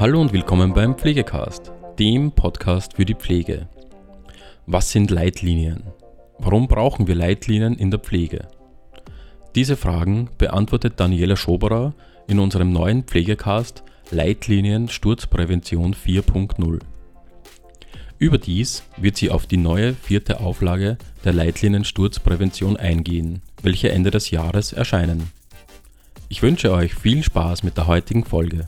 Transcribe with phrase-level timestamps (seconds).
[0.00, 3.68] Hallo und willkommen beim Pflegecast, dem Podcast für die Pflege.
[4.64, 5.82] Was sind Leitlinien?
[6.38, 8.48] Warum brauchen wir Leitlinien in der Pflege?
[9.54, 11.92] Diese Fragen beantwortet Daniela Schoberer
[12.26, 16.78] in unserem neuen Pflegecast Leitlinien Sturzprävention 4.0.
[18.18, 20.96] Überdies wird sie auf die neue vierte Auflage
[21.26, 25.30] der Leitlinien Sturzprävention eingehen, welche Ende des Jahres erscheinen.
[26.30, 28.66] Ich wünsche euch viel Spaß mit der heutigen Folge.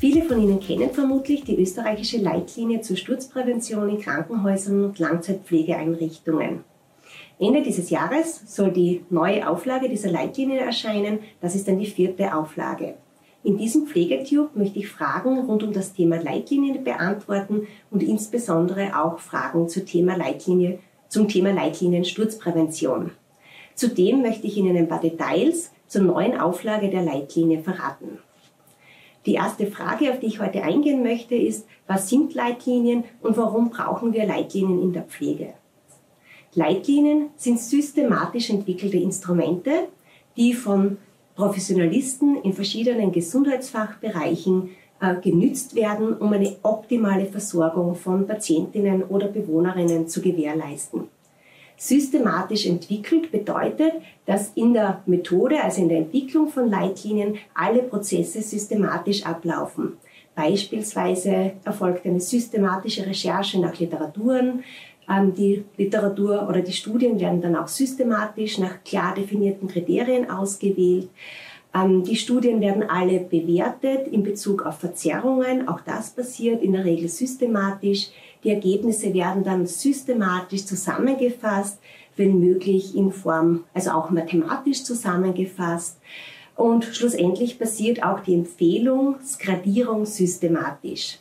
[0.00, 6.64] Viele von Ihnen kennen vermutlich die österreichische Leitlinie zur Sturzprävention in Krankenhäusern und Langzeitpflegeeinrichtungen.
[7.38, 11.18] Ende dieses Jahres soll die neue Auflage dieser Leitlinie erscheinen.
[11.42, 12.94] Das ist dann die vierte Auflage.
[13.44, 19.18] In diesem Pflegetube möchte ich Fragen rund um das Thema Leitlinien beantworten und insbesondere auch
[19.18, 20.78] Fragen zum Thema Leitlinie,
[21.10, 23.10] zum Thema Leitlinien Sturzprävention.
[23.74, 28.18] Zudem möchte ich Ihnen ein paar Details zur neuen Auflage der Leitlinie verraten.
[29.26, 33.70] Die erste Frage, auf die ich heute eingehen möchte, ist, was sind Leitlinien und warum
[33.70, 35.54] brauchen wir Leitlinien in der Pflege?
[36.54, 39.88] Leitlinien sind systematisch entwickelte Instrumente,
[40.36, 40.96] die von
[41.36, 50.08] Professionalisten in verschiedenen Gesundheitsfachbereichen äh, genützt werden, um eine optimale Versorgung von Patientinnen oder Bewohnerinnen
[50.08, 51.08] zu gewährleisten.
[51.82, 53.92] Systematisch entwickelt bedeutet,
[54.26, 59.94] dass in der Methode, also in der Entwicklung von Leitlinien, alle Prozesse systematisch ablaufen.
[60.34, 64.62] Beispielsweise erfolgt eine systematische Recherche nach Literaturen,
[65.08, 71.08] ähm, die Literatur oder die Studien werden dann auch systematisch nach klar definierten Kriterien ausgewählt.
[71.74, 75.66] Ähm, die Studien werden alle bewertet in Bezug auf Verzerrungen.
[75.66, 78.10] Auch das passiert in der Regel systematisch.
[78.44, 81.78] Die Ergebnisse werden dann systematisch zusammengefasst,
[82.16, 85.98] wenn möglich in Form, also auch mathematisch zusammengefasst.
[86.56, 91.18] Und schlussendlich passiert auch die Empfehlungsgradierung systematisch.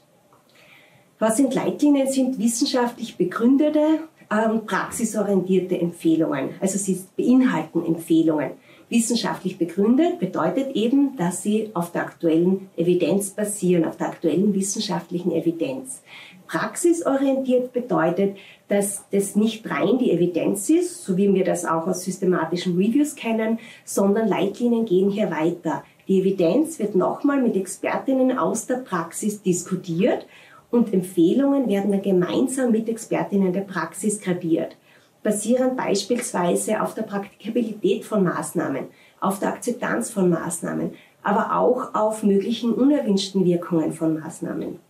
[1.19, 2.07] Was sind Leitlinien?
[2.07, 3.99] Sind wissenschaftlich begründete,
[4.31, 6.51] ähm, praxisorientierte Empfehlungen.
[6.59, 8.51] Also sie beinhalten Empfehlungen.
[8.89, 15.31] Wissenschaftlich begründet bedeutet eben, dass sie auf der aktuellen Evidenz basieren, auf der aktuellen wissenschaftlichen
[15.31, 16.01] Evidenz.
[16.49, 18.35] Praxisorientiert bedeutet,
[18.69, 23.15] dass das nicht rein die Evidenz ist, so wie wir das auch aus systematischen Reviews
[23.15, 25.83] kennen, sondern Leitlinien gehen hier weiter.
[26.07, 30.25] Die Evidenz wird nochmal mit Expertinnen aus der Praxis diskutiert
[30.71, 34.75] und Empfehlungen werden dann gemeinsam mit Expertinnen der Praxis gradiert,
[35.21, 38.87] basierend beispielsweise auf der Praktikabilität von Maßnahmen,
[39.19, 44.88] auf der Akzeptanz von Maßnahmen, aber auch auf möglichen unerwünschten Wirkungen von Maßnahmen.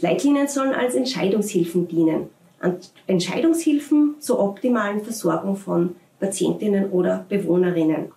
[0.00, 2.28] Leitlinien sollen als Entscheidungshilfen dienen.
[3.06, 8.12] Entscheidungshilfen zur optimalen Versorgung von Patientinnen oder Bewohnerinnen.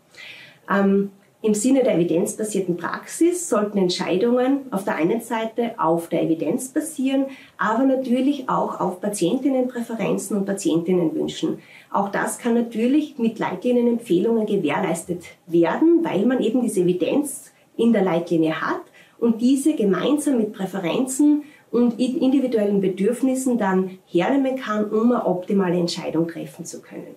[0.69, 6.69] Ähm, im Sinne der evidenzbasierten Praxis sollten Entscheidungen auf der einen Seite auf der Evidenz
[6.69, 7.25] basieren,
[7.58, 11.59] aber natürlich auch auf Patientinnenpräferenzen und Patientinnenwünschen.
[11.91, 18.03] Auch das kann natürlich mit Leitlinienempfehlungen gewährleistet werden, weil man eben diese Evidenz in der
[18.03, 18.81] Leitlinie hat
[19.23, 26.28] und diese gemeinsam mit Präferenzen und individuellen Bedürfnissen dann hernehmen kann, um eine optimale Entscheidung
[26.28, 27.16] treffen zu können.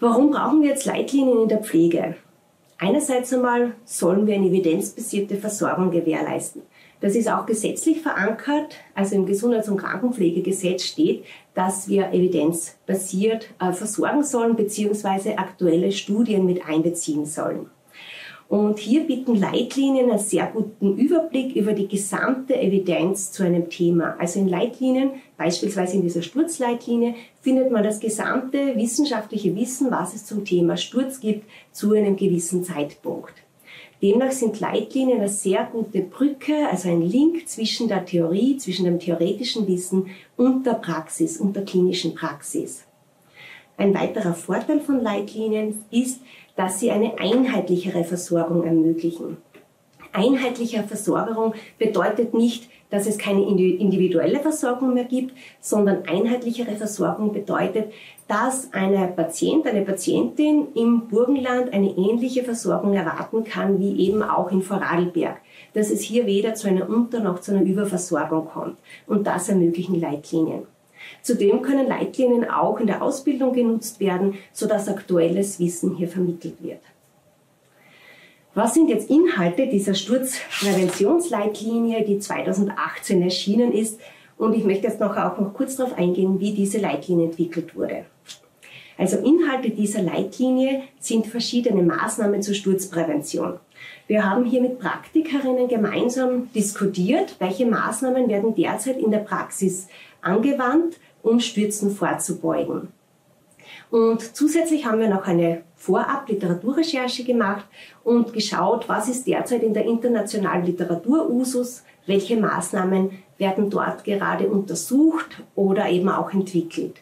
[0.00, 2.16] Warum brauchen wir jetzt Leitlinien in der Pflege?
[2.78, 6.62] Einerseits einmal sollen wir eine evidenzbasierte Versorgung gewährleisten.
[7.02, 8.76] Das ist auch gesetzlich verankert.
[8.94, 15.36] Also im Gesundheits- und Krankenpflegegesetz steht, dass wir evidenzbasiert äh, versorgen sollen bzw.
[15.36, 17.68] aktuelle Studien mit einbeziehen sollen.
[18.50, 24.16] Und hier bieten Leitlinien einen sehr guten Überblick über die gesamte Evidenz zu einem Thema.
[24.18, 30.26] Also in Leitlinien, beispielsweise in dieser Sturzleitlinie, findet man das gesamte wissenschaftliche Wissen, was es
[30.26, 33.34] zum Thema Sturz gibt, zu einem gewissen Zeitpunkt.
[34.02, 38.98] Demnach sind Leitlinien eine sehr gute Brücke, also ein Link zwischen der Theorie, zwischen dem
[38.98, 40.06] theoretischen Wissen
[40.36, 42.84] und der Praxis und der klinischen Praxis.
[43.80, 46.20] Ein weiterer Vorteil von Leitlinien ist,
[46.56, 49.36] dass sie eine einheitlichere Versorgung ermöglichen.
[50.12, 57.92] Einheitliche Versorgung bedeutet nicht, dass es keine individuelle Versorgung mehr gibt, sondern einheitlichere Versorgung bedeutet,
[58.26, 64.50] dass ein Patient, eine Patientin im Burgenland eine ähnliche Versorgung erwarten kann wie eben auch
[64.50, 65.40] in Vorarlberg.
[65.74, 68.76] Dass es hier weder zu einer Unter- noch zu einer Überversorgung kommt.
[69.06, 70.62] Und das ermöglichen Leitlinien.
[71.22, 76.80] Zudem können Leitlinien auch in der Ausbildung genutzt werden, sodass aktuelles Wissen hier vermittelt wird.
[78.54, 84.00] Was sind jetzt Inhalte dieser Sturzpräventionsleitlinie, die 2018 erschienen ist?
[84.36, 88.06] Und ich möchte jetzt noch auch noch kurz darauf eingehen, wie diese Leitlinie entwickelt wurde.
[88.98, 93.60] Also Inhalte dieser Leitlinie sind verschiedene Maßnahmen zur Sturzprävention.
[94.08, 99.88] Wir haben hier mit Praktikerinnen gemeinsam diskutiert, welche Maßnahmen werden derzeit in der Praxis
[100.22, 102.88] angewandt, um Stürzen vorzubeugen.
[103.90, 107.64] Und zusätzlich haben wir noch eine Vorab-Literaturrecherche gemacht
[108.04, 114.48] und geschaut, was ist derzeit in der internationalen Literatur Usus, welche Maßnahmen werden dort gerade
[114.48, 117.00] untersucht oder eben auch entwickelt.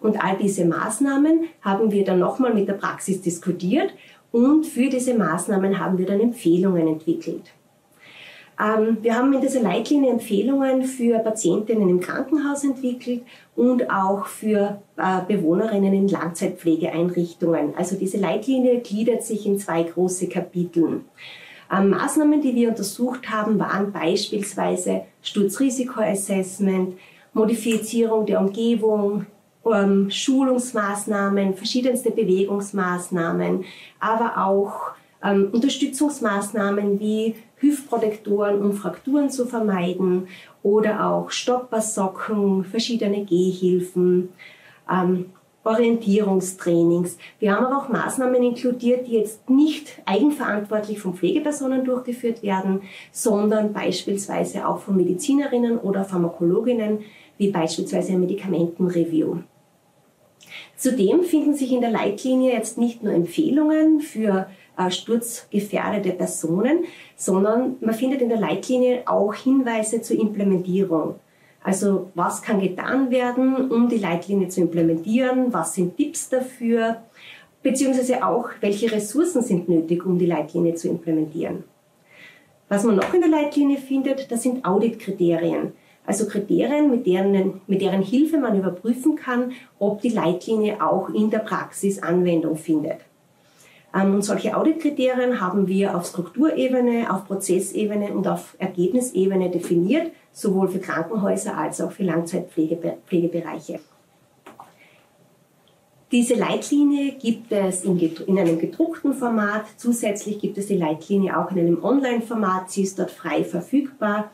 [0.00, 3.92] Und all diese Maßnahmen haben wir dann nochmal mit der Praxis diskutiert
[4.32, 7.44] und für diese Maßnahmen haben wir dann Empfehlungen entwickelt.
[8.58, 13.22] Ähm, wir haben in dieser Leitlinie Empfehlungen für Patientinnen im Krankenhaus entwickelt
[13.54, 17.74] und auch für äh, Bewohnerinnen in Langzeitpflegeeinrichtungen.
[17.76, 21.04] Also diese Leitlinie gliedert sich in zwei große Kapiteln.
[21.70, 26.94] Ähm, Maßnahmen, die wir untersucht haben, waren beispielsweise Sturzrisikoassessment,
[27.34, 29.26] Modifizierung der Umgebung,
[29.70, 33.64] ähm, Schulungsmaßnahmen, verschiedenste Bewegungsmaßnahmen,
[34.00, 34.92] aber auch
[35.22, 37.34] Unterstützungsmaßnahmen wie
[37.66, 40.28] Hüftprotektoren, um Frakturen zu vermeiden
[40.62, 44.30] oder auch Stoppersocken, verschiedene Gehhilfen,
[44.90, 45.26] ähm,
[45.66, 47.18] Orientierungstrainings.
[47.40, 53.72] Wir haben aber auch Maßnahmen inkludiert, die jetzt nicht eigenverantwortlich von Pflegepersonen durchgeführt werden, sondern
[53.72, 57.00] beispielsweise auch von Medizinerinnen oder Pharmakologinnen,
[57.36, 59.38] wie beispielsweise ein Medikamentenreview.
[60.76, 64.46] Zudem finden sich in der Leitlinie jetzt nicht nur Empfehlungen für
[64.90, 66.84] sturzgefährdete Personen,
[67.16, 71.16] sondern man findet in der Leitlinie auch Hinweise zur Implementierung.
[71.62, 75.52] Also was kann getan werden, um die Leitlinie zu implementieren?
[75.52, 77.02] Was sind Tipps dafür?
[77.62, 81.64] Beziehungsweise auch, welche Ressourcen sind nötig, um die Leitlinie zu implementieren?
[82.68, 85.72] Was man noch in der Leitlinie findet, das sind Auditkriterien.
[86.04, 91.30] Also Kriterien, mit deren, mit deren Hilfe man überprüfen kann, ob die Leitlinie auch in
[91.30, 92.98] der Praxis Anwendung findet.
[93.96, 100.68] Ähm, und solche Auditkriterien haben wir auf Strukturebene, auf Prozessebene und auf Ergebnisebene definiert, sowohl
[100.68, 103.80] für Krankenhäuser als auch für Langzeitpflegebereiche.
[106.12, 109.64] Diese Leitlinie gibt es in, einem gedruckten Format.
[109.76, 112.70] Zusätzlich gibt es die Leitlinie auch in einem Online-Format.
[112.70, 114.30] Sie ist dort frei verfügbar.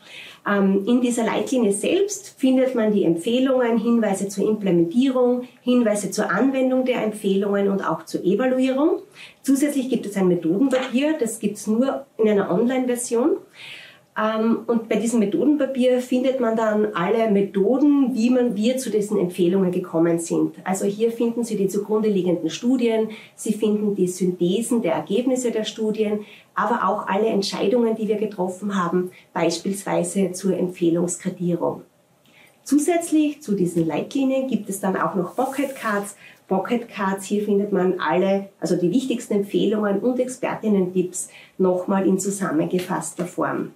[0.46, 6.84] Ähm, in dieser Leitlinie selbst findet man die Empfehlungen, Hinweise zur Implementierung, Hinweise zur Anwendung
[6.84, 9.02] der Empfehlungen und auch zur Evaluierung.
[9.42, 13.36] Zusätzlich gibt es ein Methodenpapier, das gibt es nur in einer Online-Version.
[14.18, 19.18] Ähm, und bei diesem Methodenpapier findet man dann alle Methoden, wie man wir zu diesen
[19.18, 20.56] Empfehlungen gekommen sind.
[20.64, 25.64] Also hier finden Sie die zugrunde liegenden Studien, Sie finden die Synthesen der Ergebnisse der
[25.64, 26.20] Studien,
[26.54, 31.82] aber auch alle Entscheidungen, die wir getroffen haben, beispielsweise zur Empfehlungskredierung.
[32.64, 36.16] Zusätzlich zu diesen Leitlinien gibt es dann auch noch Pocket Cards.
[36.46, 43.24] Pocket Cards, hier findet man alle, also die wichtigsten Empfehlungen und Expertinnen-Tipps nochmal in zusammengefasster
[43.24, 43.72] Form.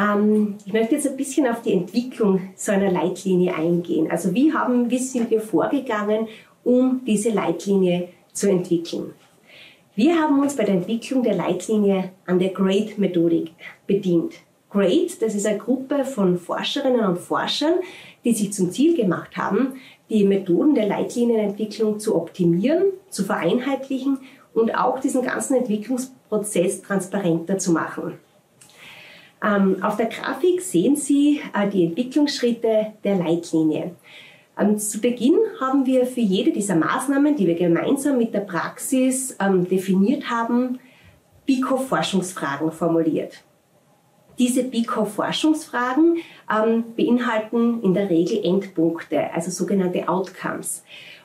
[0.00, 4.10] Ähm, ich möchte jetzt ein bisschen auf die Entwicklung so einer Leitlinie eingehen.
[4.10, 6.28] Also wie, haben, wie sind wir vorgegangen,
[6.64, 9.12] um diese Leitlinie zu entwickeln?
[9.94, 13.50] Wir haben uns bei der Entwicklung der Leitlinie an der GRADE-Methodik
[13.86, 14.34] bedient.
[14.70, 17.74] GRADE, das ist eine Gruppe von Forscherinnen und Forschern,
[18.24, 19.74] die sich zum Ziel gemacht haben,
[20.08, 24.18] die Methoden der Leitlinienentwicklung zu optimieren, zu vereinheitlichen
[24.54, 28.14] und auch diesen ganzen Entwicklungsprozess transparenter zu machen.
[29.42, 33.92] Ähm, auf der Grafik sehen Sie äh, die Entwicklungsschritte der Leitlinie.
[34.58, 39.36] Ähm, zu Beginn haben wir für jede dieser Maßnahmen, die wir gemeinsam mit der Praxis
[39.40, 40.78] ähm, definiert haben,
[41.46, 43.42] BICO-Forschungsfragen formuliert.
[44.38, 46.18] Diese BICO-Forschungsfragen
[46.96, 50.82] beinhalten in der Regel Endpunkte, also sogenannte Outcomes.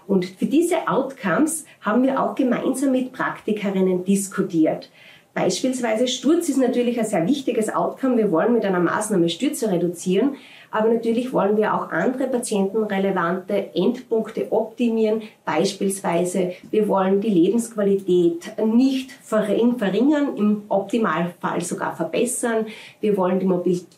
[0.07, 4.89] Und für diese Outcomes haben wir auch gemeinsam mit Praktikerinnen diskutiert.
[5.35, 8.15] Beispielsweise Sturz ist natürlich ein sehr wichtiges Outcome.
[8.15, 10.37] Wir wollen mit einer Maßnahme Stürze reduzieren,
[10.71, 15.23] aber natürlich wollen wir auch andere patientenrelevante Endpunkte optimieren.
[15.43, 22.67] Beispielsweise, wir wollen die Lebensqualität nicht verringern, im Optimalfall sogar verbessern.
[23.01, 23.41] Wir wollen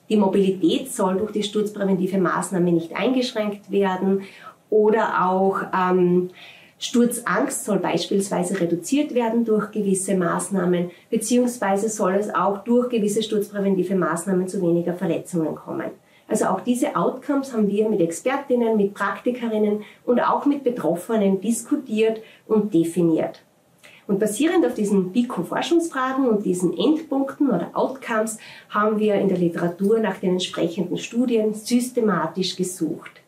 [0.09, 4.23] die, Mobilität soll durch die sturzpräventive Maßnahme nicht eingeschränkt werden
[4.71, 6.31] oder auch ähm,
[6.79, 13.95] Sturzangst soll beispielsweise reduziert werden durch gewisse Maßnahmen, beziehungsweise soll es auch durch gewisse sturzpräventive
[13.95, 15.89] Maßnahmen zu weniger Verletzungen kommen.
[16.27, 22.21] Also auch diese Outcomes haben wir mit Expertinnen, mit Praktikerinnen und auch mit Betroffenen diskutiert
[22.45, 23.41] und definiert.
[24.05, 28.37] Und basierend auf diesen BICO-Forschungsfragen und diesen Endpunkten oder Outcomes
[28.69, 33.21] haben wir in der Literatur nach den entsprechenden Studien systematisch gesucht.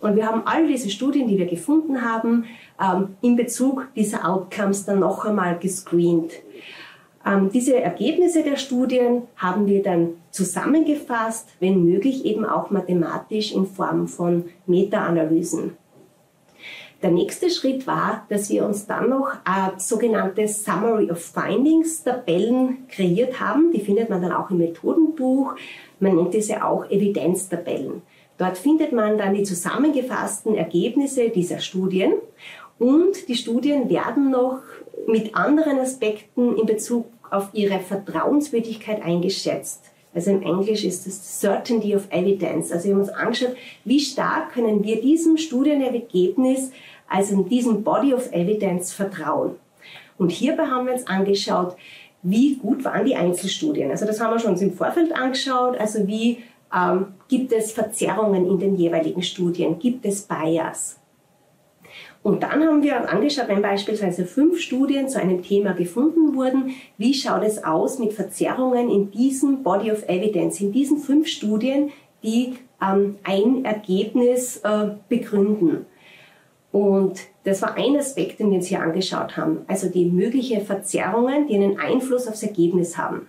[0.00, 2.44] Und wir haben all diese Studien, die wir gefunden haben,
[3.22, 6.32] in Bezug dieser Outcomes dann noch einmal gescreent.
[7.26, 13.66] Ähm, diese Ergebnisse der Studien haben wir dann zusammengefasst, wenn möglich eben auch mathematisch in
[13.66, 15.76] Form von Meta-Analysen.
[17.02, 22.86] Der nächste Schritt war, dass wir uns dann noch äh, sogenannte Summary of Findings Tabellen
[22.88, 23.70] kreiert haben.
[23.72, 25.54] Die findet man dann auch im Methodenbuch.
[26.00, 28.02] Man nennt diese auch Evidenztabellen.
[28.38, 32.14] Dort findet man dann die zusammengefassten Ergebnisse dieser Studien
[32.78, 34.60] und die Studien werden noch
[35.06, 39.84] mit anderen Aspekten in Bezug auf ihre Vertrauenswürdigkeit eingeschätzt.
[40.14, 42.72] Also im Englisch ist es Certainty of Evidence.
[42.72, 43.54] Also wir haben uns angeschaut,
[43.84, 46.70] wie stark können wir diesem Studienergebnis,
[47.08, 49.56] also diesem Body of Evidence vertrauen.
[50.18, 51.76] Und hierbei haben wir uns angeschaut,
[52.22, 53.90] wie gut waren die Einzelstudien.
[53.90, 55.78] Also das haben wir schon uns im Vorfeld angeschaut.
[55.78, 56.38] Also wie
[56.74, 59.78] ähm, gibt es Verzerrungen in den jeweiligen Studien?
[59.78, 60.98] Gibt es Bias?
[62.26, 66.74] Und dann haben wir uns angeschaut, wenn beispielsweise fünf Studien zu einem Thema gefunden wurden,
[66.98, 71.92] wie schaut es aus mit Verzerrungen in diesem Body of Evidence, in diesen fünf Studien,
[72.24, 75.86] die ähm, ein Ergebnis äh, begründen.
[76.72, 81.46] Und das war ein Aspekt, den wir uns hier angeschaut haben, also die möglichen Verzerrungen,
[81.46, 83.28] die einen Einfluss aufs Ergebnis haben.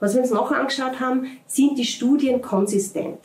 [0.00, 3.20] Was wir uns noch angeschaut haben, sind die Studien konsistent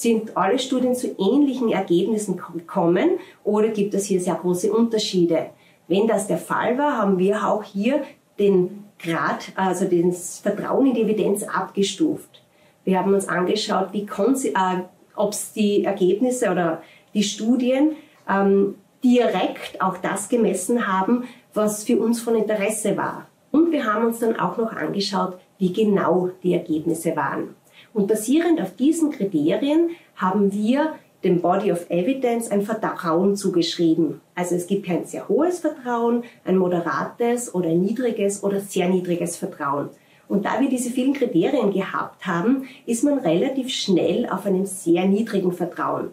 [0.00, 5.50] sind alle Studien zu ähnlichen Ergebnissen gekommen oder gibt es hier sehr große Unterschiede?
[5.88, 8.02] Wenn das der Fall war, haben wir auch hier
[8.38, 12.42] den Grad, also das Vertrauen in die Evidenz abgestuft.
[12.84, 14.80] Wir haben uns angeschaut, wie äh,
[15.16, 17.96] ob es die Ergebnisse oder die Studien
[18.28, 23.26] ähm, direkt auch das gemessen haben, was für uns von Interesse war.
[23.50, 27.54] Und wir haben uns dann auch noch angeschaut, wie genau die Ergebnisse waren.
[27.92, 30.94] Und basierend auf diesen Kriterien haben wir
[31.24, 34.20] dem Body of Evidence ein Vertrauen zugeschrieben.
[34.34, 39.90] Also es gibt ein sehr hohes Vertrauen, ein moderates oder niedriges oder sehr niedriges Vertrauen.
[40.28, 45.06] Und da wir diese vielen Kriterien gehabt haben, ist man relativ schnell auf einem sehr
[45.06, 46.10] niedrigen Vertrauen.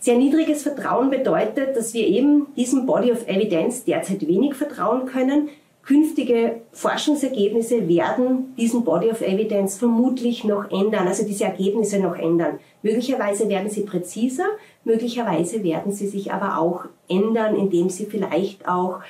[0.00, 5.48] Sehr niedriges Vertrauen bedeutet, dass wir eben diesem Body of Evidence derzeit wenig vertrauen können,
[5.86, 12.58] Künftige Forschungsergebnisse werden diesen Body of Evidence vermutlich noch ändern, also diese Ergebnisse noch ändern.
[12.82, 14.46] Möglicherweise werden sie präziser,
[14.84, 19.00] möglicherweise werden sie sich aber auch ändern, indem sie vielleicht auch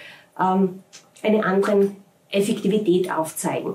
[0.41, 0.81] ähm,
[1.23, 1.93] eine andere
[2.31, 3.75] Effektivität aufzeigen.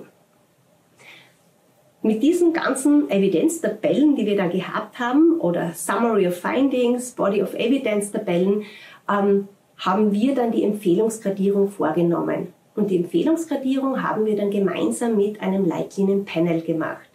[2.01, 7.53] Mit diesen ganzen Evidenztabellen, die wir da gehabt haben, oder Summary of Findings, Body of
[7.53, 8.63] Evidence Tabellen,
[9.09, 12.53] ähm, haben wir dann die Empfehlungsgradierung vorgenommen.
[12.79, 17.09] Und die Empfehlungsgradierung haben wir dann gemeinsam mit einem Leitlinienpanel gemacht.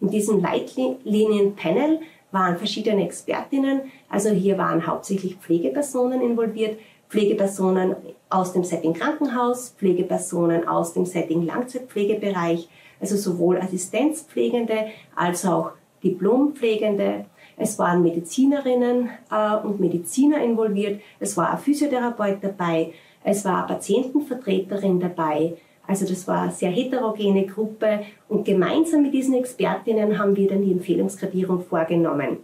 [0.00, 1.98] In diesem Leitlinienpanel
[2.30, 7.96] waren verschiedene Expertinnen, also hier waren hauptsächlich Pflegepersonen involviert, Pflegepersonen
[8.30, 12.68] aus dem Setting Krankenhaus, Pflegepersonen aus dem Setting Langzeitpflegebereich,
[13.00, 15.72] also sowohl Assistenzpflegende als auch
[16.04, 17.24] Diplompflegende.
[17.56, 22.92] Es waren Medizinerinnen äh, und Mediziner involviert, es war ein Physiotherapeut dabei,
[23.24, 25.54] es war eine Patientenvertreterin dabei.
[25.86, 30.62] Also das war eine sehr heterogene Gruppe und gemeinsam mit diesen Expertinnen haben wir dann
[30.62, 32.38] die Empfehlungsgradierung vorgenommen.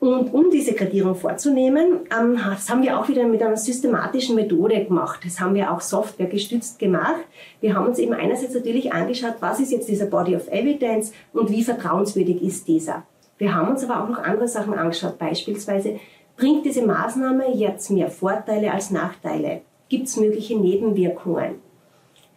[0.00, 4.84] Und um diese Gradierung vorzunehmen, ähm, das haben wir auch wieder mit einer systematischen Methode
[4.84, 5.20] gemacht.
[5.24, 7.24] Das haben wir auch softwaregestützt gemacht.
[7.60, 11.50] Wir haben uns eben einerseits natürlich angeschaut, was ist jetzt dieser Body of Evidence und
[11.50, 13.02] wie vertrauenswürdig ist dieser.
[13.38, 15.98] Wir haben uns aber auch noch andere Sachen angeschaut, beispielsweise
[16.38, 19.62] Bringt diese Maßnahme jetzt mehr Vorteile als Nachteile?
[19.88, 21.56] Gibt es mögliche Nebenwirkungen?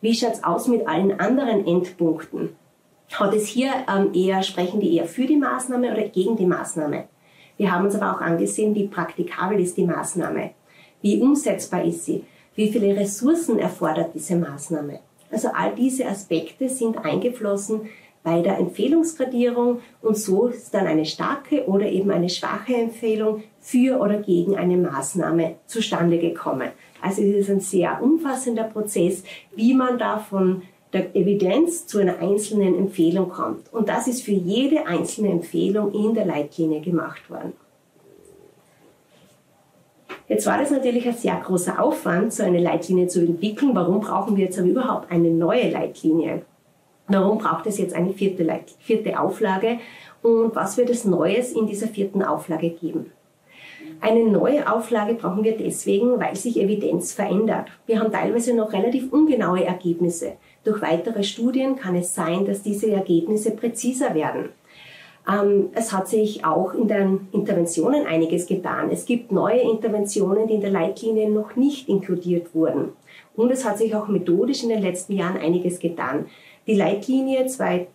[0.02, 2.56] Wie schaut es aus mit allen anderen Endpunkten?
[3.12, 7.10] Hat es hier ähm, eher, sprechen die eher für die Maßnahme oder gegen die Maßnahme?
[7.58, 10.50] Wir haben uns aber auch angesehen, wie praktikabel ist die Maßnahme?
[11.04, 12.24] Wie umsetzbar ist sie?
[12.56, 15.02] Wie viele Ressourcen erfordert diese Maßnahme?
[15.30, 17.82] Also all diese Aspekte sind eingeflossen
[18.24, 24.00] bei der Empfehlungsgradierung und so ist dann eine starke oder eben eine schwache Empfehlung für
[24.00, 26.70] oder gegen eine Maßnahme zustande gekommen.
[27.02, 29.24] Also es ist ein sehr umfassender Prozess,
[29.56, 30.62] wie man da von
[30.94, 33.74] der Evidenz zu einer einzelnen Empfehlung kommt.
[33.74, 37.54] Und das ist für jede einzelne Empfehlung in der Leitlinie gemacht worden.
[40.28, 43.72] Jetzt war das natürlich ein sehr großer Aufwand, so eine Leitlinie zu entwickeln.
[43.74, 46.44] Warum brauchen wir jetzt aber überhaupt eine neue Leitlinie?
[47.12, 48.48] Warum braucht es jetzt eine vierte,
[48.80, 49.80] vierte Auflage?
[50.22, 53.12] Und was wird es Neues in dieser vierten Auflage geben?
[54.00, 57.68] Eine neue Auflage brauchen wir deswegen, weil sich Evidenz verändert.
[57.86, 60.34] Wir haben teilweise noch relativ ungenaue Ergebnisse.
[60.64, 64.50] Durch weitere Studien kann es sein, dass diese Ergebnisse präziser werden.
[65.30, 68.90] Ähm, es hat sich auch in den Interventionen einiges getan.
[68.92, 72.94] Es gibt neue Interventionen, die in der Leitlinie noch nicht inkludiert wurden.
[73.36, 76.26] Und es hat sich auch methodisch in den letzten Jahren einiges getan.
[76.68, 77.48] Die Leitlinie,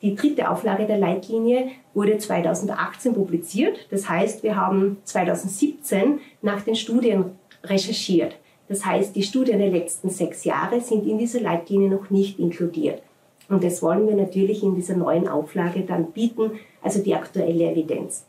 [0.02, 3.86] die dritte Auflage der Leitlinie wurde 2018 publiziert.
[3.90, 7.26] Das heißt, wir haben 2017 nach den Studien
[7.62, 8.36] recherchiert.
[8.68, 13.02] Das heißt, die Studien der letzten sechs Jahre sind in dieser Leitlinie noch nicht inkludiert.
[13.48, 18.26] Und das wollen wir natürlich in dieser neuen Auflage dann bieten, also die aktuelle Evidenz.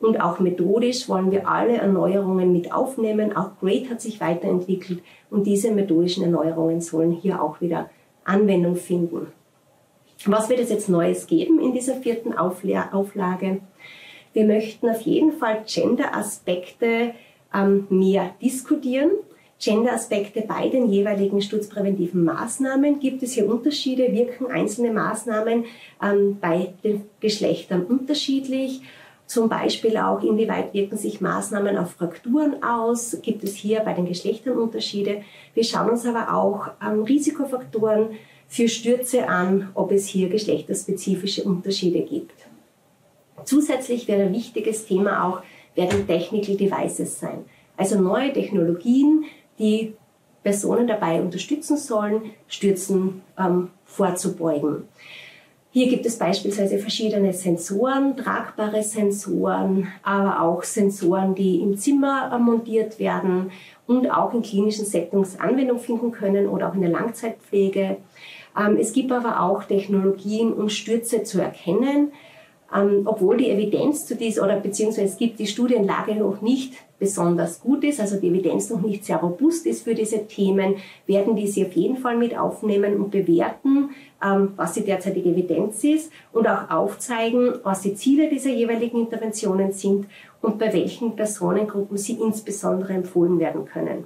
[0.00, 3.34] Und auch methodisch wollen wir alle Erneuerungen mit aufnehmen.
[3.34, 7.88] Auch GRADE hat sich weiterentwickelt und diese methodischen Erneuerungen sollen hier auch wieder
[8.24, 9.28] Anwendung finden.
[10.24, 13.60] Was wird es jetzt Neues geben in dieser vierten Auflage?
[14.32, 17.14] Wir möchten auf jeden Fall Gender-Aspekte
[17.54, 19.10] ähm, mehr diskutieren.
[19.60, 23.00] Gender-Aspekte bei den jeweiligen sturzpräventiven Maßnahmen.
[23.00, 24.12] Gibt es hier Unterschiede?
[24.12, 25.64] Wirken einzelne Maßnahmen
[26.02, 28.82] ähm, bei den Geschlechtern unterschiedlich?
[29.26, 33.18] Zum Beispiel auch, inwieweit wirken sich Maßnahmen auf Frakturen aus?
[33.22, 35.22] Gibt es hier bei den Geschlechtern Unterschiede?
[35.54, 38.10] Wir schauen uns aber auch ähm, Risikofaktoren
[38.48, 42.34] für Stürze an, ob es hier geschlechterspezifische Unterschiede gibt.
[43.44, 45.42] Zusätzlich wäre ein wichtiges Thema auch,
[45.74, 47.44] werden Technical Devices sein.
[47.76, 49.24] Also neue Technologien,
[49.58, 49.94] die
[50.42, 54.88] Personen dabei unterstützen sollen, Stürzen ähm, vorzubeugen.
[55.70, 62.38] Hier gibt es beispielsweise verschiedene Sensoren, tragbare Sensoren, aber auch Sensoren, die im Zimmer äh,
[62.38, 63.52] montiert werden
[63.86, 67.98] und auch in klinischen Settings Anwendung finden können oder auch in der Langzeitpflege.
[68.58, 72.12] Ähm, es gibt aber auch Technologien, um Stürze zu erkennen,
[72.74, 77.60] ähm, obwohl die Evidenz zu dies oder beziehungsweise es gibt die Studienlage noch nicht besonders
[77.60, 81.46] gut ist, also die Evidenz noch nicht sehr robust ist für diese Themen, werden die
[81.46, 83.90] sie auf jeden Fall mit aufnehmen und bewerten,
[84.22, 89.72] ähm, was die derzeitige Evidenz ist und auch aufzeigen, was die Ziele dieser jeweiligen Interventionen
[89.72, 90.06] sind
[90.42, 94.04] und bei welchen Personengruppen sie insbesondere empfohlen werden können.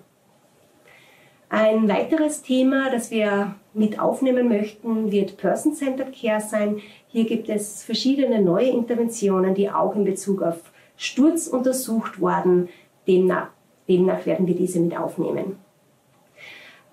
[1.48, 6.80] Ein weiteres Thema, das wir mit aufnehmen möchten, wird Person-Centered Care sein.
[7.08, 10.60] Hier gibt es verschiedene neue Interventionen, die auch in Bezug auf
[10.96, 12.68] Sturz untersucht wurden.
[13.06, 13.48] Demnach,
[13.88, 15.56] demnach werden wir diese mit aufnehmen.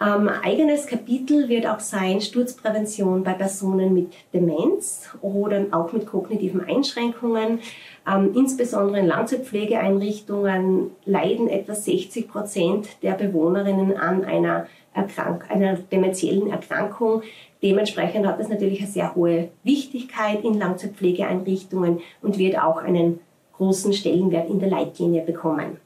[0.01, 6.63] Ähm, eigenes Kapitel wird auch sein Sturzprävention bei Personen mit Demenz oder auch mit kognitiven
[6.63, 7.59] Einschränkungen.
[8.07, 16.49] Ähm, insbesondere in Langzeitpflegeeinrichtungen leiden etwa 60 Prozent der Bewohnerinnen an einer, Erkrank einer dementiellen
[16.49, 17.23] Erkrankung.
[17.61, 23.19] Dementsprechend hat es natürlich eine sehr hohe Wichtigkeit in Langzeitpflegeeinrichtungen und wird auch einen
[23.57, 25.77] großen Stellenwert in der Leitlinie bekommen.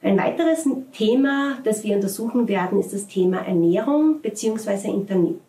[0.00, 4.94] Ein weiteres Thema, das wir untersuchen werden, ist das Thema Ernährung bzw.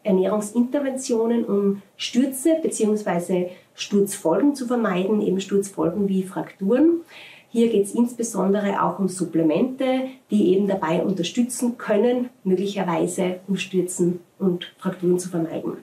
[0.03, 3.49] Ernährungsinterventionen, um Stürze bzw.
[3.75, 7.01] Sturzfolgen zu vermeiden, eben Sturzfolgen wie Frakturen.
[7.49, 14.19] Hier geht es insbesondere auch um Supplemente, die eben dabei unterstützen können, möglicherweise um Stürzen
[14.39, 15.77] und Frakturen zu vermeiden.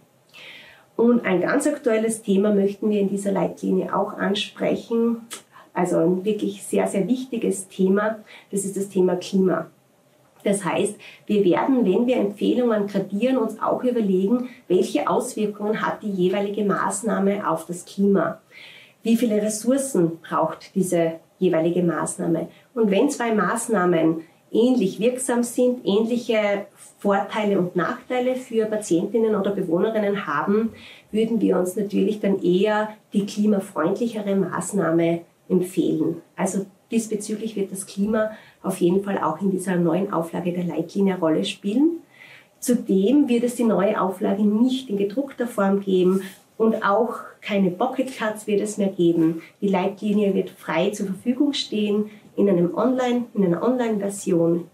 [0.97, 5.23] Und ein ganz aktuelles Thema möchten wir in dieser Leitlinie auch ansprechen,
[5.77, 8.19] also ein wirklich sehr, sehr wichtiges Thema,
[8.51, 9.67] das ist das Thema Klima.
[10.43, 16.11] Das heißt, wir werden, wenn wir Empfehlungen gradieren, uns auch überlegen, welche Auswirkungen hat die
[16.11, 18.41] jeweilige Maßnahme auf das Klima.
[19.03, 22.49] Wie viele Ressourcen braucht diese jeweilige Maßnahme?
[22.75, 26.67] Und wenn zwei Maßnahmen ähnlich wirksam sind, ähnliche
[26.99, 30.71] Vorteile und Nachteile für Patientinnen oder Bewohnerinnen haben,
[31.11, 36.23] würden wir uns natürlich dann eher die klimafreundlichere Maßnahme empfehlen.
[36.37, 38.31] Also diesbezüglich wird das Klima
[38.63, 41.99] auf jeden Fall auch in dieser neuen Auflage der Leitlinie eine Rolle spielen.
[42.59, 46.23] Zudem wird es die neue Auflage nicht in gedruckter Form geben
[46.57, 49.43] und auch keine Pocket Cards wird es mehr geben.
[49.61, 54.69] Die Leitlinie wird frei zur Verfügung stehen in einem Online, in einer Online-Version.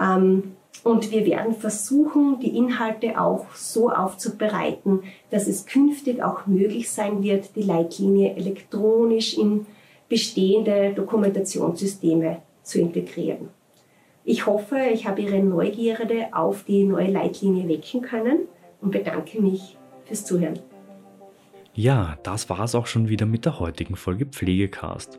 [0.00, 6.90] Ähm, und wir werden versuchen, die Inhalte auch so aufzubereiten, dass es künftig auch möglich
[6.90, 9.66] sein wird, die Leitlinie elektronisch in
[10.08, 13.48] bestehende Dokumentationssysteme zu integrieren.
[14.24, 18.40] Ich hoffe, ich habe Ihre Neugierde auf die neue Leitlinie wecken können
[18.80, 20.58] und bedanke mich fürs Zuhören.
[21.74, 25.18] Ja, das war es auch schon wieder mit der heutigen Folge Pflegecast.